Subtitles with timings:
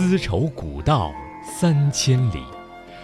[0.00, 2.40] 丝绸古道三千里，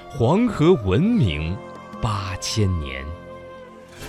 [0.08, 1.56] 黄河文明
[2.00, 3.04] 八千年。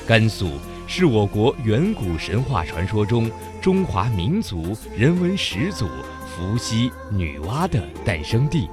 [0.06, 0.52] 甘肃
[0.86, 3.28] 是我国远古神话传说中
[3.60, 5.88] 中华民族人文始祖
[6.28, 8.70] 伏羲、女娲的诞生地，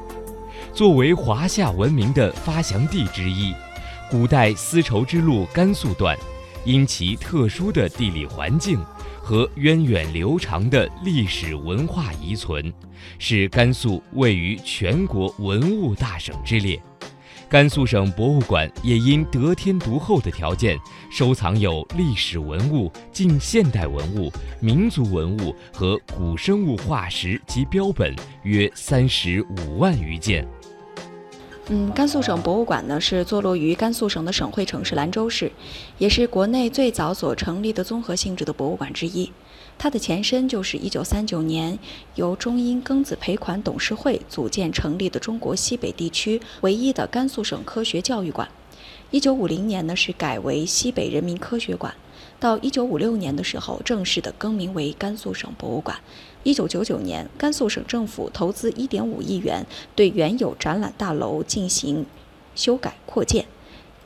[0.74, 3.54] 作为华夏文明的发祥地之一，
[4.10, 6.14] 古代丝绸之路甘肃段，
[6.66, 8.78] 因其特殊的地理环境。
[9.22, 12.72] 和源远流长的历史文化遗存，
[13.18, 16.78] 使甘肃位于全国文物大省之列。
[17.48, 20.78] 甘肃省博物馆也因得天独厚的条件，
[21.10, 30.48] 收藏有历史文物、近现代文物、民族文物和古生物化石及标本约三十五万余件。
[31.68, 35.52] 嗯，甘肃省博物馆呢是坐落于甘肃省的省会城市兰州市，
[35.96, 39.30] 也是国内最早所成立的综合性质的博物馆之一。
[39.78, 41.78] 它的前身就是1939年
[42.16, 48.48] 由中英庚子赔款董事会组建成立的中国西北地区唯一的甘肃省科学教育馆。
[49.12, 51.94] 1950年呢是改为西北人民科学馆。
[52.40, 55.96] 到一九五六年的时候，正式的更名为甘肃省博物馆。
[56.44, 62.04] 一九九九年，甘肃省政府投资一点五亿元，对原有展览大楼进行
[62.54, 63.46] 修改扩建。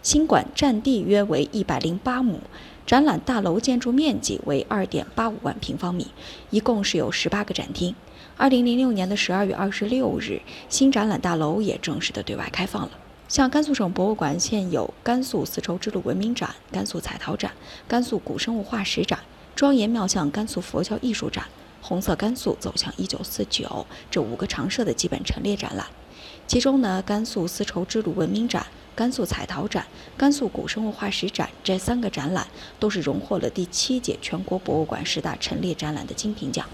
[0.03, 2.39] 新馆占地约为一百零八亩，
[2.87, 6.09] 展览大楼建筑面积为二点八五万平方米，
[6.51, 7.95] 一共是有十八个展厅。
[8.37, 12.91] 二零零六年的十二月二十六日，新展览大楼也正式的对外开放了。
[13.29, 17.51] 像甘肃省博物馆现有甘肃丝绸之路文明展、甘肃彩陶展、
[17.89, 19.19] 甘肃古生物化石展、
[19.57, 21.47] 庄严妙相甘肃佛教艺术展、
[21.87, 25.87] 红色甘肃走向一九四九这五个常设的基本陈列展览。
[26.45, 32.45] 其中呢，甘肃丝绸之路文明展、甘肃彩陶展、甘肃古生物化石展这三个展览
[32.81, 36.67] 都是荣获了第七届全国博物馆十大陈列展览的金品奖。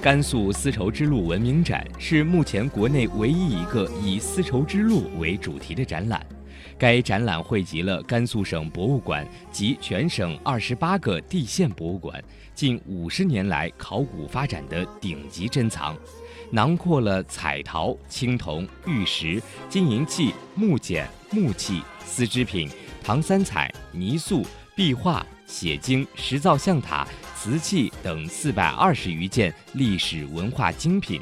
[0.00, 6.24] 甘肃丝绸之路文明展是目前国内唯一一个以丝绸之路为主题的展览。
[6.78, 12.22] 该展览汇集了甘肃省博物馆及全省二十八个地县博物馆
[12.54, 15.96] 近五十年来考古发展的顶级珍藏，
[16.50, 22.68] 囊括了彩陶、青铜、玉石、金银器、木简、木器、丝织品、
[23.02, 24.44] 唐三彩、泥塑、
[24.74, 25.24] 壁画。
[25.46, 27.06] 写经、石造像塔、
[27.36, 31.20] 瓷器等四百二十余件历史文化精品。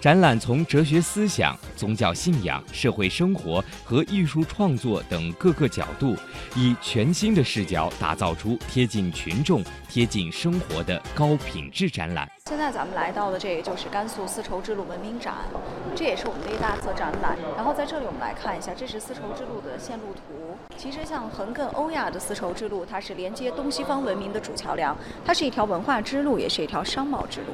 [0.00, 6.16] 展览从哲学思想、宗教信仰、社会生活和艺术创作等各个角度，
[6.54, 12.28] 以全新的视角打造出贴近群众、贴近生活的高品质展览。
[12.48, 15.34] 现在咱们来到的这个就是甘肃丝绸之路文明展，
[15.94, 17.36] 这也是我们的一大册展览。
[17.54, 20.56] 然后在这里我们来看一下，这是丝绸之路的线路图。
[20.74, 27.48] 其实像横亘欧亚的丝绸之路，它是连接东西方文明的主桥梁，它是一条文化之路，也是一条商贸之路。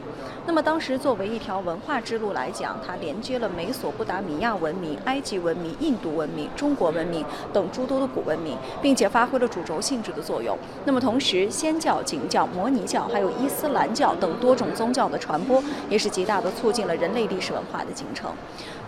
[0.46, 10.56] 那么当时作为一条文化之路来讲，它连接了美索不达米亚文明、埃及文明、印度文明、中国文明等诸多的古文明，并且发挥了主轴性质的作用。
[10.84, 18.30] 那么同时，仙教、景教、摩尼教还有伊斯兰教等多种宗宗教的传播也是极大的促进了人类历史文化的进程。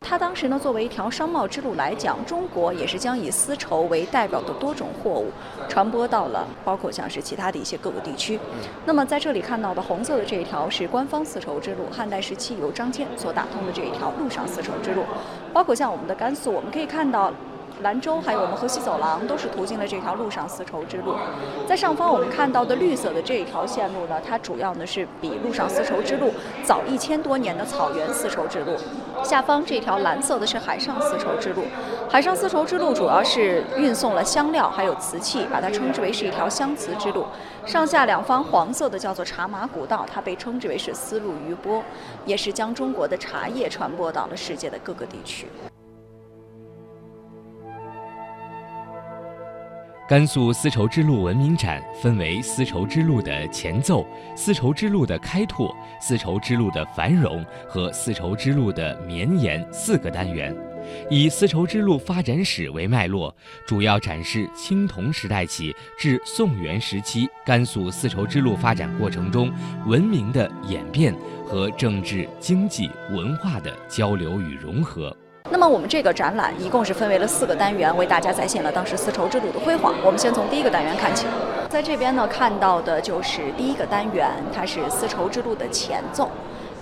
[0.03, 5.31] 它当时呢，作为一条商贸之路来讲，中国也是将以丝绸为代表的多种货物
[5.71, 8.39] 传播到了，包括像是其他的一些各个地区。
[8.85, 15.03] 那么在这里看到的红色的这一条是官方丝绸之路，汉代时期由张骞所打通的这一条陆上丝绸之路。
[15.55, 17.33] 包括像我们的甘肃，我们可以看到。
[17.82, 21.14] 兰州还有我们河西走廊都是途经了这条路上丝绸之路，
[21.69, 26.32] 在上方我们看到的绿色的这一条线路呢，它主要呢是比路上丝绸之路
[26.64, 28.76] 早一千多年的草原丝绸之路。
[29.22, 31.64] 下方这条蓝色的是海上丝绸之路，
[32.09, 37.26] 海上丝绸之路主要是运送了香料还有瓷器，把它称之为是一条香瓷之路。
[37.66, 41.82] 上下两方黄色的叫做茶马古道，它被称之为是丝路余波，
[42.25, 45.47] 也是将中国的茶叶传播到了世界的各个地区。
[50.08, 54.06] 甘肃丝绸之路文明展分为丝绸之路的前奏、
[54.37, 60.56] 丝绸之路的开拓、丝绸之路的繁荣和丝绸之路的绵延四个单元，
[61.11, 63.35] 以丝绸之路发展史为脉络，
[63.67, 69.53] 主要展示青铜时代起至宋元时期甘肃丝绸之路发展过程中
[69.87, 71.12] 文明的演变
[71.44, 75.17] 和政治、经济、文化的交流与融合。
[75.48, 79.94] 那么我们这个展览一共是分为了四个单元，为大家再现了当时丝绸之路的辉煌。
[80.04, 81.26] 我们先从第一个单元看起，
[81.70, 86.31] 在这边呢看到的就是第一个单元，它是丝绸之路的前奏。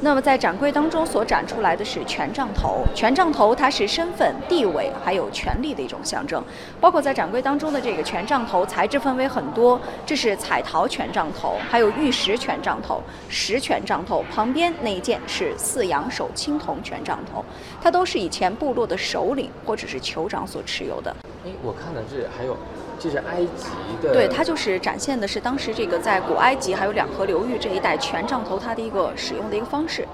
[0.05, 6.45] 那么在展柜当中所展出来的是权杖头，权杖头它是身份、地位还有权力的一种象征。
[6.79, 14.23] 包括在展柜当中的这个权杖头，材质分为很多，这是彩陶权杖头，还有玉石权杖头、石权杖头。
[14.31, 17.43] 旁边那一件是四阳手青铜权杖头，
[17.81, 21.17] 它都是以前部落的首领或者是酋长所持有的。
[21.47, 22.55] 哎，我看的这还有。
[22.99, 23.67] 这是埃及
[24.02, 30.06] 的，对，它就是展现的是当时这个在古埃及还有两河流域这一带权杖头它的一个使用的一个方式。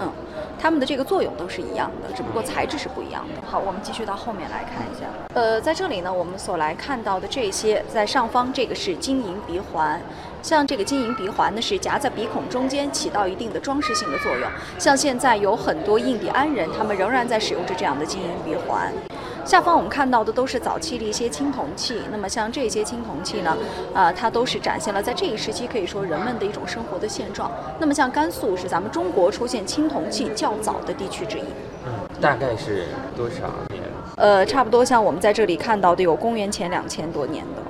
[0.00, 0.10] 嗯，
[0.58, 3.46] 它们的这个作用都是一样的，只不过材质是不一样的。
[3.46, 5.06] 好，我们继续到后面来看一下。
[5.34, 10.00] 呃，在这里呢，我们所来看到的这些，在上方这个是金银鼻环，
[10.42, 14.50] 像这个金银鼻环呢是夹在鼻孔中间，起到一定的装饰性的作用。
[14.76, 18.92] 像现在有很多印第安人，他们仍然在使用着这样的金银鼻环。
[19.44, 23.56] 下方我们看到的都是早期的一些青铜器，那么像这些青铜器呢，
[23.92, 27.50] 啊，它都是展现了在这一时期可以说人们的一种生活的现状。
[27.78, 31.44] 那么像甘肃是咱们中国出现青铜器较早的地区之一。
[31.86, 33.82] 嗯，大概是多少年？
[34.16, 37.62] 呃，差不多像我们在这里看到的有公元前两千多年的。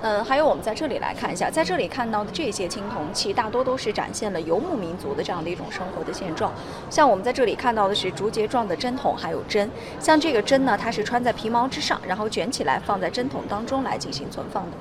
[0.00, 6.52] 嗯，还有我们在这里来看一下，在这里看到的这些青铜器，大多都是展现了游牧民族的这样的一种生活的现状。
[6.88, 9.68] 像我们在这里看到的是竹节状的针筒，还有针。
[9.98, 14.76] 像这个针呢，它是穿在皮毛之上，然后卷起来放在针筒当中来进行存放的。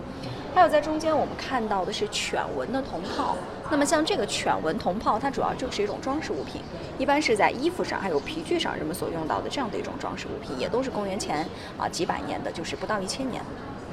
[0.54, 3.36] 还有在中间我们看到的是犬纹的铜炮。
[3.70, 6.62] 那么像这个犬纹铜炮，它主要就是一种装饰物品，
[7.00, 11.44] 一般是在衣服上还有皮具上人们所用到的这样的一种装饰物品，也都是公元前
[11.76, 13.42] 啊几百年的，就是不到一千年。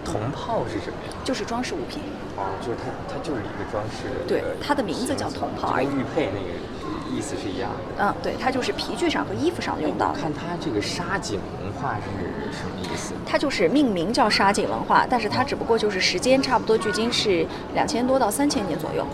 [0.05, 1.15] 铜炮是什么呀？
[1.25, 2.03] 就是装饰物品。
[2.37, 4.09] 哦，就是它，它就是一个装饰。
[4.27, 5.87] 对，它的名字叫铜炮而已。
[5.87, 8.05] 玉佩那个意思是一样的。
[8.05, 10.13] 嗯，对，它就是皮具上和衣服上用到。
[10.13, 13.15] 看它这个沙井文化是什么意思？
[13.25, 19.07] 它就是命名叫沙井文化，但是它只不过就是时间差不多距今是两千多到三千年左右。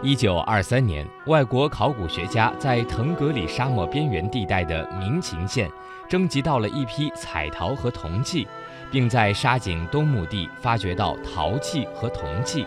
[0.00, 5.68] 一九二三年，外国考古学家在腾格里沙漠边缘地带的明琴县。
[6.08, 8.46] 征集到了一批彩陶和铜器，
[8.92, 12.64] 并在沙井东墓地发掘到陶器和铜器。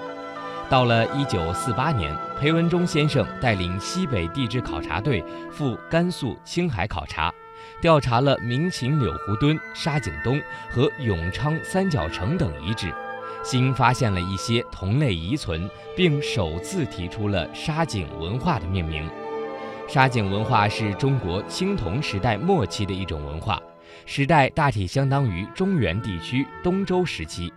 [0.69, 7.33] 到了1948年，裴文中先生带领西北地质考察队赴甘肃青海考察，
[7.81, 10.39] 调查了明秦柳湖墩、沙井东
[10.69, 12.93] 和永昌三角城等遗址，
[13.43, 19.09] 新发现了一些同类遗存，并首次提出了沙井文化的命名。
[19.87, 23.59] 沙井文化是中国青铜时代末期的一种文化，
[24.05, 27.51] 时代大体相当于中原地区东周时期。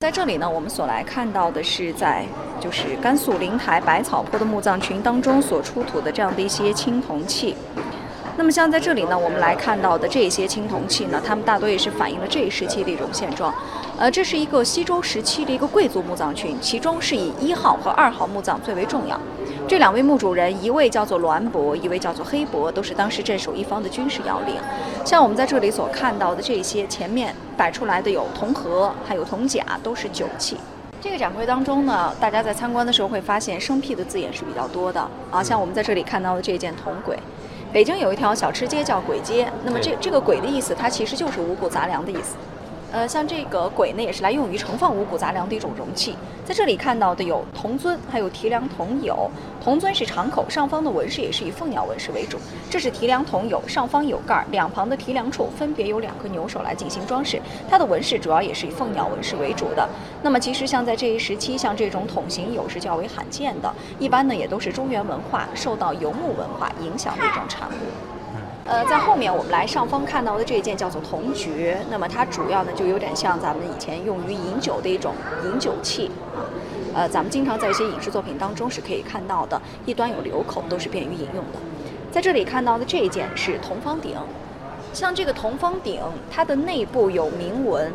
[0.00, 2.24] 在这里呢，我们所来看到的是在
[2.58, 7.54] 就是甘肃灵台百草坡的墓葬群当中所出土的这样的一些青铜器。
[8.36, 13.52] 那么像在这里呢，我们来看到的这些青铜器呢，它们大多也是反映了这一时期的一种现状。
[13.98, 19.20] 呃，这是一个西周时期的一个贵族墓葬群，其中是以一号和二号墓葬最为重要。
[19.66, 24.54] 这两位墓主人，一位叫做栾伯，一位叫做黑伯，都是当时镇守一方的军事要领。
[25.04, 30.56] 像我们在这里所看到的这些，前面摆出来的有铜盒，还有铜甲，都是酒器。
[31.00, 35.42] 这个展柜当中呢，大家在参观的时候会发现生僻的字眼是比较多的啊。
[35.42, 37.16] 像我们在这里看到的这件铜簋，
[37.72, 42.36] 北京有一条小吃街叫簋街，那么这这个簋的意思，它其实就是五谷杂粮的意思。
[42.90, 46.16] 呃，像这个簋呢，也是来用于盛放五谷杂粮的一种容器。
[46.44, 49.30] 在这里看到的有铜尊，还有提梁铜友。
[49.62, 52.38] 铜尊是敞口，上方的纹饰也是以凤鸟纹饰为主。
[52.70, 57.38] 这是提梁铜友，上方有盖，两旁的提梁处分别有两颗牛首来进行装饰。
[57.68, 59.86] 它的纹饰主要也是以凤鸟纹饰为主的。
[60.22, 68.07] 那么其实像在这一时期，像这种筒形有是较为罕见的，一般呢也都是中原文化受到游牧文化影响的一种产物。
[68.68, 75.14] 呃，在后面我们来上方看到的这一件叫做铜爵，那么它主要呢就有点像咱们以前用于饮酒的一种
[75.46, 76.44] 饮酒器啊。
[76.94, 81.58] 呃，咱们经常在一些影视作品当中是可以看到的，一端有流口，都是便于饮用的。
[82.12, 84.16] 在这里看到的这一件是铜方鼎，
[84.92, 87.90] 像这个铜方鼎，它的内部有铭文。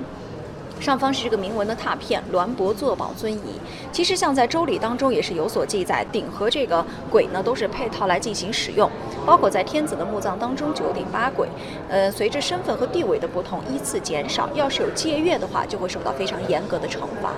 [0.84, 3.58] 上方是这个铭文的拓片，栾伯坐宝尊仪。
[3.90, 8.92] 其实像在周礼当中也是有所记载，鼎和这个簋呢都是配套来进行使用。
[9.26, 11.48] 包括在天子的墓葬当中，九鼎八簋，
[11.88, 14.50] 呃，随着身份和地位的不同，依次减少。
[14.54, 17.32] 要是有借阅的话，就会受到非常严格的惩罚。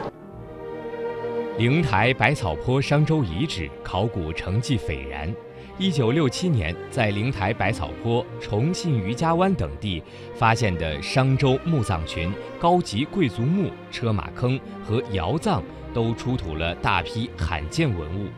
[1.60, 5.32] 灵台百草坡商周遗址考古成绩斐然。
[5.78, 10.02] 一九六七年，在灵台百草坡、重庆渔家湾等地
[10.34, 15.62] 发现的商周墓葬群、高级贵族墓、车马坑和窑葬，
[15.94, 18.30] 都出土了大批罕见文物。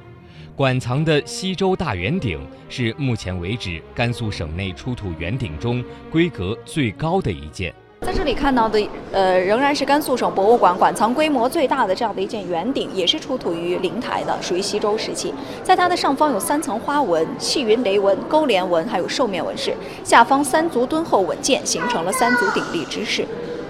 [0.55, 2.39] 馆藏的西周大圆鼎
[2.69, 7.71] 是目前为止甘肃省内出土圆鼎中规格最高的一件。
[8.07, 15.33] 在这里看到的，呃，仍然是甘肃省博物馆馆藏规模最大的这样的一件圆鼎，也是出土于灵台的，属于西周时期。
[15.61, 19.73] 在它的上方有三层花纹、气云雷纹、勾连纹，还有兽面纹饰；
[20.05, 23.27] 下方三足敦厚稳健，形成了三足鼎立之势。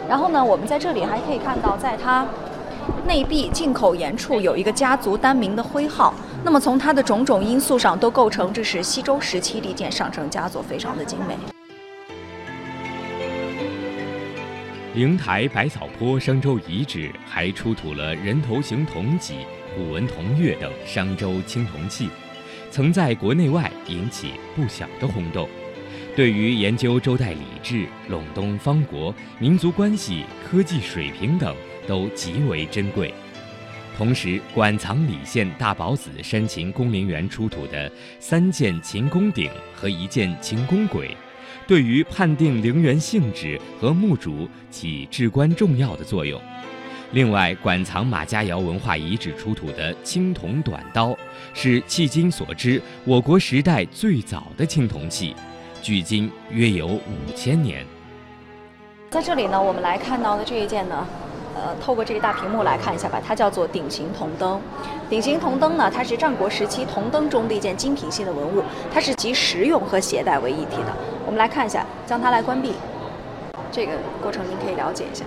[0.08, 2.24] 然后呢，我们在这里还可以看到，在它
[3.08, 6.13] 内壁进口沿处有一个家族单名的徽号。
[6.44, 11.36] 那么从它的种种因素上，都构成这是西周时期的一件上乘佳作，非常的精美。
[14.98, 19.36] 灵台百草坡商周遗址还出土了人头形铜戟、
[19.75, 22.10] 古文铜钺等商周青铜器，
[22.72, 25.48] 曾在国内外引起不小的轰动。
[26.16, 31.56] 对于研究周代礼制、陇东方国、民族关系、科技水平等
[31.88, 33.13] 都极为珍贵。
[33.96, 41.12] 同时，馆藏礼县大宝子山秦宫陵园出土的三件秦宫鼎和一件秦宫簋。
[41.68, 46.42] 对于判定陵园性质和墓主起至关重要的作用。
[47.12, 51.18] 另外，馆藏马家窑文化遗址出土的青铜短刀，
[51.54, 55.36] 是迄今所知我国时代最早的青铜器，
[55.82, 57.86] 距今约有五千年。
[59.10, 61.08] 在这里呢，我们来看到的这一件呢。
[61.58, 64.62] 呃，透过这个大屏幕来看一下吧，它叫做鼎形铜灯。
[65.10, 68.62] 鼎形铜灯呢，它是战国时期铜灯中的一件精品性的文物，
[68.94, 70.94] 它是集实用和携带为一体的。
[71.26, 72.74] 我们来看一下，将它来关闭，
[73.72, 75.26] 这个过程您可以了解一下。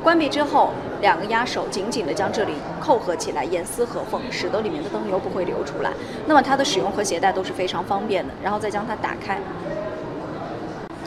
[0.00, 0.70] 关闭之后，
[1.00, 5.90] 两个压手紧紧的将这里扣合起来，严丝合缝，使得里面的灯油不会流出来。
[6.26, 8.32] 那么它的使用和携带都是非常方便的。
[8.42, 9.40] 然后再将它打开。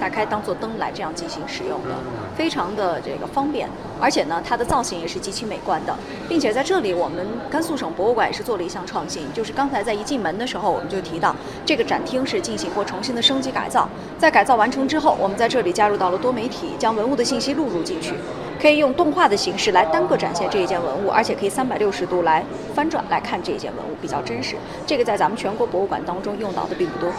[0.02, 1.90] 打开当做灯来这样进行使用的，
[2.36, 3.70] 非常的这个方便，
[4.02, 5.96] 而且呢，它的造型也是极其美观的，
[6.28, 18.16] 并且在这里我们甘肃省博物馆也是做了一项创新，就是刚才在一进门的时候我们就提到，这个展厅是进行过重新的升级改造，在改造完成之后，我们在这里加入到了多媒体，将文物的信息录入进去，
[18.60, 22.44] 可以用动画的形式来单个展现这一件文物，而且可以三百六十度来
[22.74, 24.56] 翻转来看这一件文物，比较真实。
[24.88, 27.12] 这个在咱们全国博物馆当中用到的并不多。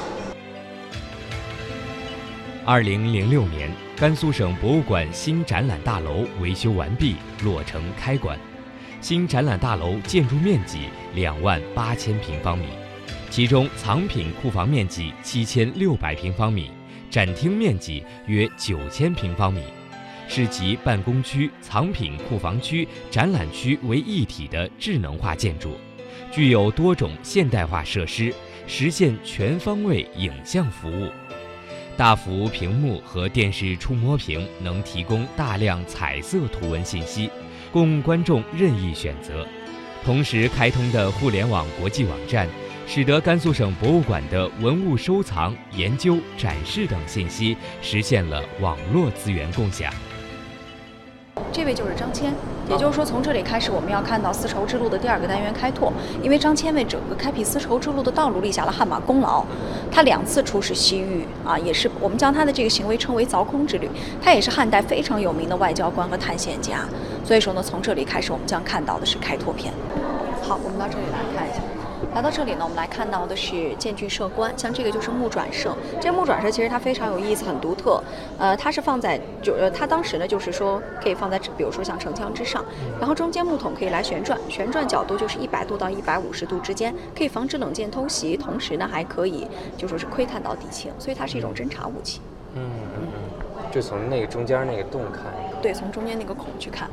[2.65, 8.39] 二零零六年，甘肃省博物馆新展览大楼维修完毕，落成开馆。
[9.01, 12.67] 新展览大楼建筑面积两万八千平方米，
[13.29, 16.71] 其中藏品库房面积七千六百平方米，
[17.11, 19.61] 展厅面积约九千平方米，
[20.29, 25.77] 是集办公区、藏品库房区、展览区为一体的智能化建筑，
[26.31, 28.33] 具有多种现代化设施，
[28.69, 31.11] 实现全方位影像服务。
[31.97, 37.31] 大幅屏幕和电视触摸屏能提供大量彩色图文信息，
[37.71, 39.47] 供观众任意选择。
[40.05, 42.49] 同时开通的互联网国际网站，
[42.87, 49.93] 使得甘肃省博物馆的文物收藏、研究、展示等信息实现了网络资源共享。
[51.51, 52.27] 这位就是张骞，
[52.69, 55.93] 也就是说，从这里开始，我们要看到丝绸之路的第二个单元开拓。
[56.23, 59.45] 因为张骞为整个开辟丝绸之路的道路立下了汗马功劳，
[59.91, 63.91] 他两次出使西域啊，也是我们将他的这个行为称为凿空之旅。
[64.23, 66.81] 他也是汉代非常有名的外交官和探险家，
[67.25, 69.73] 所以说呢，从这里开始，我们将看到的是开拓篇。
[70.43, 71.63] 好，我们到这里来看一下。
[72.15, 75.75] 来到这里呢，我们来看到的是建具射关，像这个就是木转射。
[75.99, 78.03] 这木转射其实它非常有意思，很独特。
[78.39, 82.63] 呃，它是放在就呃，它当时呢就是说可以放在比如说像城墙之上，
[83.01, 92.21] 然后中间木桶可以来旋转，旋转角度就是一百度到一百五十度之间，可以防止冷箭偷袭，同时呢还可以就说是窥探到敌情，所以它是一种侦察武器。
[92.55, 92.63] 嗯
[92.95, 95.23] 嗯嗯，就从那个中间那个洞看。
[95.63, 96.91] 对，从中间那个孔去看。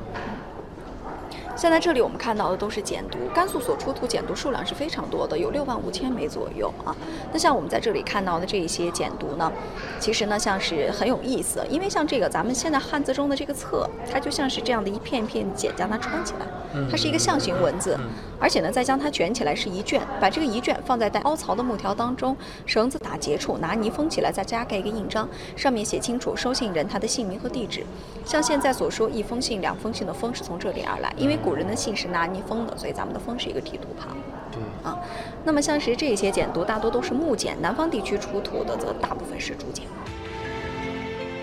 [1.60, 6.96] 现在这里我们看到的都是简牍，甘肃所出土简牍数量是非常多的，有六万五千枚左右啊。
[7.34, 9.51] 那像我们在这里看到的这一些简牍呢，
[10.00, 16.48] 其实呢像是很有意思，因为像这个咱们现在汉字中的这个册，它就像是这样的一片片简，将它穿起来，
[16.89, 18.00] 它是一个象形文字，
[18.39, 27.84] 而且呢再将它卷起来是一卷，把这个一卷放在带凹槽的木条当中，绳子打结处，拿泥封起来，再加盖一个印章，上面写清楚收信人他的姓名和地址。
[28.24, 31.49] 像现在所说一封信、两封信的封是从这里而来，因为古。
[31.50, 34.15] 古人的姓是拿泥封的，所以咱们的风是一个提土旁。
[34.51, 34.96] 对啊，
[35.44, 39.88] 那么像是这些简牍，大多都是木简，南方地区出土的则大部分是竹简。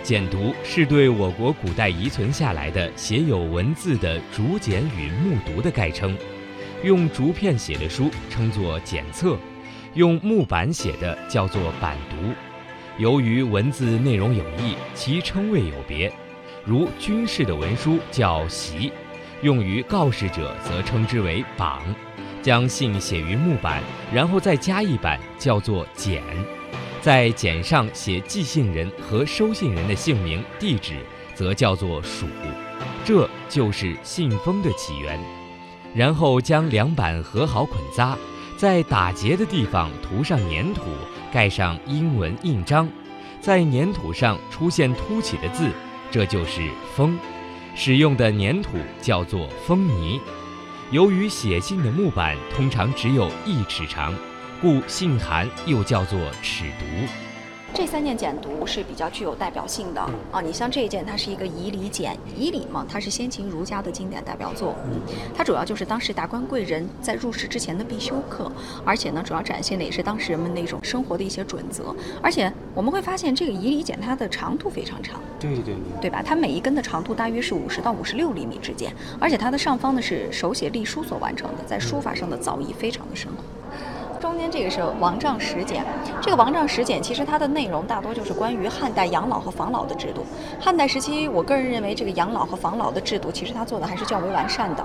[0.05, 6.17] 简牍是对我国古代遗存下来的写有文字的竹简与木牍的概称。
[6.85, 9.37] 用竹片写的书称作简册，
[9.95, 12.33] 用木板写的叫做板牍。
[12.97, 16.13] 由于文字内容有异，其称谓有别。
[16.65, 18.93] 如军事的文书叫檄。
[19.43, 21.81] 用于告示者，则称之为榜；
[22.43, 26.23] 将信写于木板，然后再加一板，叫做简。
[27.01, 30.95] 在简上写寄信人和收信人的姓名、地址，
[31.35, 32.27] 则叫做署，
[33.05, 35.19] 这就是信封的起源。
[35.95, 38.19] 然后将两板合好捆扎，
[38.57, 40.83] 在打结的地方涂上粘土，
[41.33, 42.89] 盖上英文印章，
[43.41, 45.71] 在粘土上出现凸起的字，
[46.11, 47.17] 这就是封。
[47.79, 50.19] 使用的粘土叫做封泥。
[50.91, 54.15] 由于写信的木板通常只有一尺长，
[54.63, 57.26] 故信函又叫做尺牍。
[57.77, 60.01] 这三件简牍是比较具有代表性的
[60.33, 60.41] 啊！
[60.41, 64.75] 你像这一件，它是一个仪礼简，仪礼嘛，它是先秦儒家的经典代表作。
[64.87, 64.99] 嗯，
[65.37, 68.51] 它主要就是当时达官贵人在入仕之前的必修课，
[68.83, 71.95] 而且呢，主要展现的也是当时人们那种生活的一些准则。
[72.23, 76.23] 而且我们会发现，这个仪礼简它的长度非常长，对对对，对吧？
[76.25, 78.91] 它每一根的长度大约是五十到五十六厘米之间，
[79.21, 83.45] 而且它的上方呢是手写隶书所完成的，在书法上的造诣非常的深厚。
[84.27, 85.85] 中间这个是王杖十简，
[86.21, 90.27] 这个王杖十简其实它的内容大多就是关于汉代养老和防老的制度。
[90.61, 94.85] 汉代时期，我个人认为这个养老和防老的制度，其实它做的还是较为完善的。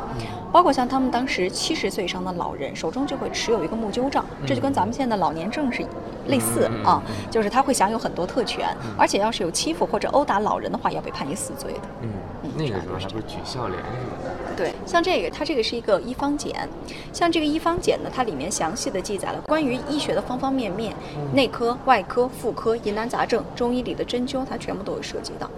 [0.52, 5.84] 包括像他们当时七十岁以上的老人，手中就会持有一个木鸠杖，这就跟咱们现在的老年证是
[6.28, 11.80] 类似啊，就是他会享有很多特权，而且要是有欺负或者殴打老人的话，要被判以死罪的。
[12.04, 12.10] 嗯，
[12.56, 14.36] 那个时候还不是举孝廉什么的。
[14.56, 16.68] 对，像这个，它这个是一个医方简，
[17.12, 20.96] 像这个医方简呢，它里面详细的记载了关于医学的方方面面，
[21.34, 25.50] 内科、外科、妇科、疑难杂症、中医里的针灸，它全部都有涉及到。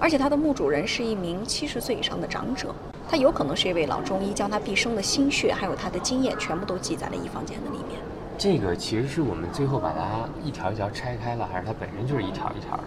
[0.00, 2.72] 而且它的墓主人是一名七十岁以上的长者，
[3.10, 7.98] 他有可能是一位老中医，将他毕生的心血还有他的经验全部都记在了医方简的里面。
[8.38, 12.84] 这个其实是我们最后把它一条一条拆开了，还是它本身就是一条一条的？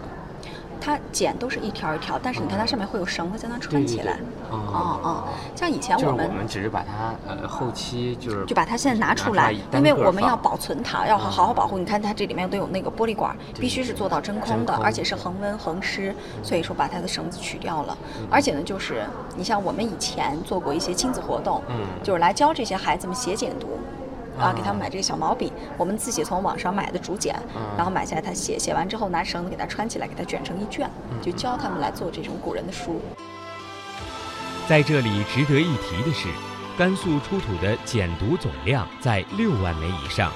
[0.82, 4.18] 它剪都是一条一条，但是你看它上面会有绳子将它穿起来。
[4.50, 5.24] 哦哦，
[5.54, 11.78] 像以前我们我们只是把它呃后期就是就把它现在拿出来，因为我们要保存它，要好好保护。
[11.78, 16.12] 你看它这里面都有那个玻璃管，必须是做到真空的，而且是恒温恒湿，
[16.42, 17.96] 所以说把它的绳子取掉了。
[18.28, 19.04] 而且呢，就是
[19.36, 23.66] 你像我们以前做过一些亲子活动，嗯就是来教这些孩子们写简牍。
[24.38, 27.34] 啊，给他们买这个小毛笔，我们自己从网上买的竹简，
[27.76, 33.00] 然后买下来，他写写完之后拿绳子给他穿起来，给他卷成一卷，就教他们来做这种古人的书。
[34.68, 36.28] 在这里值得一提的是，
[36.78, 40.32] 甘肃出土的简牍总量在六万枚以上，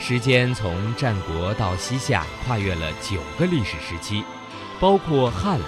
[0.00, 4.24] 时间从战国到西夏，跨越了九个历史时期，
[4.80, 5.58] 包括汉、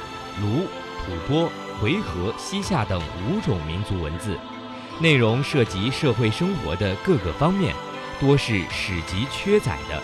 [0.41, 0.67] 卢、
[1.05, 1.49] 吐蕃、
[1.81, 4.37] 回纥、西夏等五种民族文字，
[5.01, 7.75] 内容涉及社会生活的各个方面，
[8.21, 10.03] 多是史籍缺载的。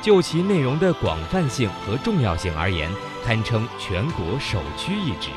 [0.00, 2.90] 就其内容的广泛性和重要性而言，
[3.24, 5.28] 堪称全国首屈一指。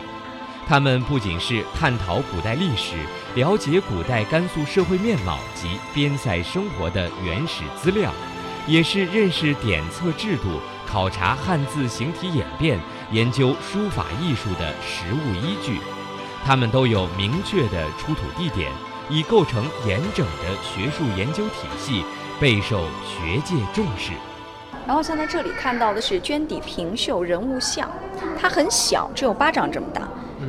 [0.66, 2.96] 它们不仅是探讨古代历史、
[3.36, 8.14] 了解古代甘肃社会面貌及边塞生活的原始资料，
[8.66, 12.80] 也是认识典册制度、考察汉字形体演变、
[13.12, 15.80] 研究书法艺术的实物依据。
[16.46, 18.72] 它们都有明确的出土地点，
[19.10, 22.04] 已构成严整的学术研究体系，
[22.40, 24.12] 备受学界重视。
[24.86, 27.90] 然后像在这里看到的是绢底平绣人物像，
[28.38, 30.02] 它很小，只有巴掌这么大，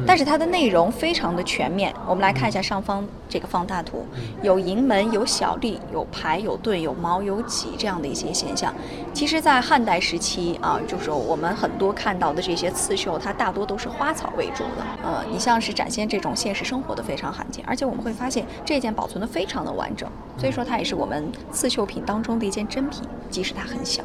[0.06, 1.92] 但是它的内容非常的全面。
[2.06, 4.04] 我们来看一下上方这个放大图，
[4.42, 8.74] 有营门，有小吏，有牌，有盾，有矛，有戟这样的一些现象。
[9.12, 14.84] 其实，在汉代时期啊，就是我们很多看到的这些刺绣，它大多都是花草为主的。
[15.02, 24.02] 呃，你像是展现这种现实生活的非常罕见，而且我们会发现这件保存的非常的完整，所以说它也是我们刺绣品当中的一件珍品，即使它很小。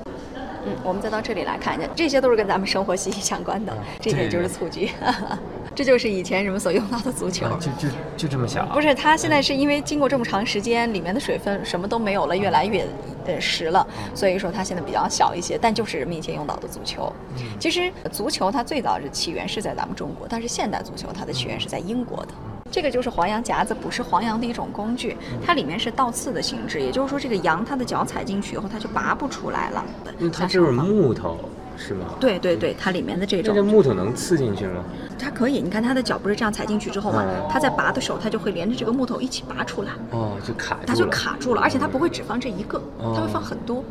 [0.66, 3.76] 嗯，我们再到这里来看一下，这些都是跟咱们生活息息相关的。
[4.00, 4.90] 这点就是蹴鞠，
[5.74, 7.46] 这就是以前人们所用到的足球。
[7.46, 8.66] 啊就就就这么小？
[8.68, 12.86] 不是，它现在是因为经过这么长时间，里面的水分什么都没有了，越来越
[13.26, 15.58] 呃实了，所以说它现在比较小一些。
[15.62, 17.12] 但就是人们以前用到的足球。
[17.60, 22.34] 其实足球它最早的起源是在咱们中国，但是现代足球它的起源是在英国的。
[22.72, 29.84] 这个就是黄羊夹子，捕食黄羊的一种工具，它里面是倒刺的形制，也就是说这个羊它的脚踩进去以后，它就拔不出来了。
[30.32, 31.38] 它就是木头
[31.78, 32.06] 是吗？
[32.20, 34.84] 对对对，它里面的这那这个，木头能刺进去吗？
[35.18, 40.86] 它可以，你看它的脚不是这样踩进去之后嘛哦，它在拔的时候，它就会连着这个木头一起拔出来，哦，就卡住了。
[40.86, 43.84] 它就卡住了，而且它不会只放这一个，哦它会放很多，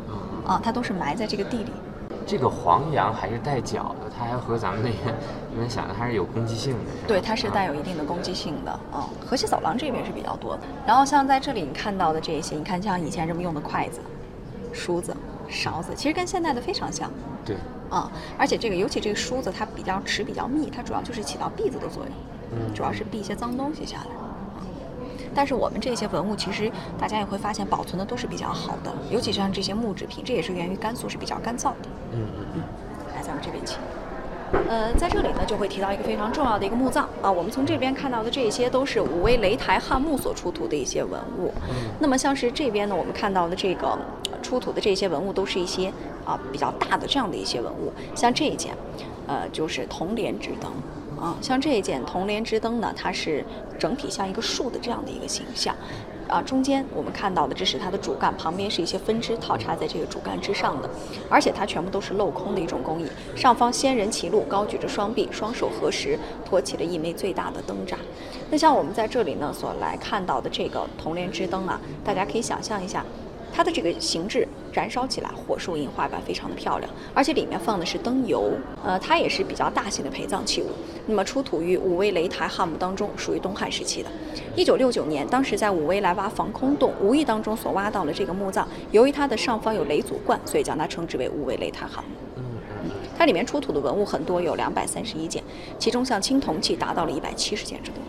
[0.45, 1.71] 啊，它都是埋在这个地里。
[2.29, 5.17] 这个黄羊还是带角的，它还和咱们那个
[5.51, 6.79] 你们想的还是有攻击性的。
[7.07, 9.03] 对，它是带有一定的攻击性的嗯。
[9.25, 13.99] 河西走廊这边是比较多的，然后像在这里你看到的这些，你看像以前人们用的筷子、
[14.71, 15.17] 梳子、
[15.49, 17.09] 勺子，其实跟现在的非常像
[17.43, 17.55] 对，
[17.89, 18.11] 啊。
[18.37, 22.13] 而且这个尤其这个梳子，它比较齿比较密，它主要就是起到篦子的作用，
[22.51, 24.28] 嗯主要是避一些脏东西下来。
[25.39, 31.87] 啊但是我们这些文物，其实大家也会发现保存的都是比较好的，尤其像这些木制品，这也是源于甘肃是比较干燥的。
[32.11, 32.61] 嗯嗯嗯。
[33.15, 33.77] 来，咱们这边请。
[34.67, 37.31] 呃，在这里呢，就会提到一个非常重要的一个墓葬啊。
[37.31, 41.53] 我们从这边看到的这些都是武威雷台汉墓所出土的一些文物。
[42.01, 43.97] 那么像是这边呢，我们看到的这个
[44.43, 45.87] 出土的这些文物，都是一些
[46.25, 47.93] 啊比较大的这样的一些文物。
[48.13, 48.75] 像这一件，
[49.25, 50.69] 呃，就是铜莲之灯
[51.19, 51.37] 啊。
[51.41, 53.45] 像这一件铜莲之灯呢，它是
[53.77, 55.75] 整体像一个树的这样的一个形象。
[56.27, 60.87] 啊，中间我们看到的这是它的主干，旁边是一些分支套插在这个主干之上的，
[61.27, 63.07] 而且它全部都是镂空的一种工艺。
[63.35, 67.97] 上方仙人骑鹿，高举着双臂，双手合十，托起了一枚最大的灯盏。
[68.51, 73.03] 那像我们在这里呢所来看到的这个铜莲之灯啊，大家可以想象一下。
[73.53, 78.51] 它的这个形制燃烧起来，火树银花般，非常的漂亮，而且里面放的是灯油，
[78.83, 80.67] 呃，它也是比较大型的陪葬器物。
[81.05, 84.09] 那么出土于武威雷台汉墓当中，属于东汉时期的。
[84.55, 92.11] 一九六九年，当时在武威来挖防空洞，无意当中所挖到了这个墓葬，由于它的上方有雷祖冠，所以将它称之为武威雷台汉墓。
[93.17, 95.43] 它里面出土的文物很多，有两百三十一件，
[95.77, 98.01] 其中像青铜器达到了一百七十件之多。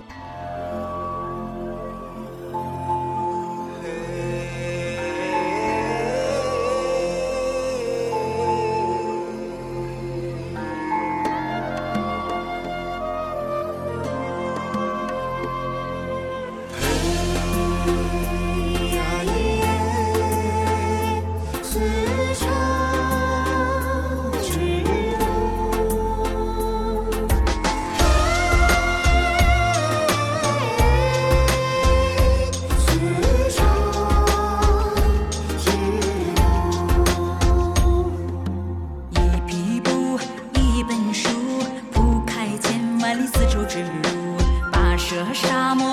[43.70, 44.36] 之路
[44.72, 45.89] 跋涉沙漠